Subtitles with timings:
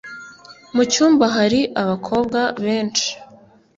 [0.75, 3.09] Mucyumba hari abakobwa benshi.